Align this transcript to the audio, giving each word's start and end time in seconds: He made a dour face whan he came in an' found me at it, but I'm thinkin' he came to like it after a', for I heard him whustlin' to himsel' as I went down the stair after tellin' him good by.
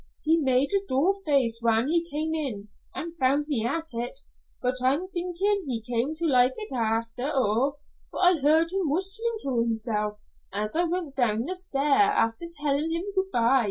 He 0.23 0.39
made 0.41 0.73
a 0.73 0.83
dour 0.89 1.13
face 1.25 1.59
whan 1.61 1.87
he 1.87 2.03
came 2.09 2.33
in 2.33 2.69
an' 2.95 3.13
found 3.19 3.45
me 3.47 3.63
at 3.67 3.89
it, 3.93 4.21
but 4.59 4.81
I'm 4.81 5.07
thinkin' 5.09 5.67
he 5.67 5.79
came 5.79 6.15
to 6.15 6.25
like 6.25 6.53
it 6.55 6.73
after 6.73 7.27
a', 7.31 7.71
for 8.09 8.19
I 8.19 8.39
heard 8.41 8.71
him 8.71 8.87
whustlin' 8.89 9.37
to 9.41 9.59
himsel' 9.59 10.17
as 10.51 10.75
I 10.75 10.85
went 10.85 11.13
down 11.13 11.41
the 11.45 11.53
stair 11.53 11.99
after 12.09 12.47
tellin' 12.51 12.89
him 12.89 13.03
good 13.13 13.29
by. 13.31 13.59